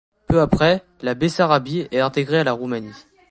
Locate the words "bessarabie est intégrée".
1.13-2.39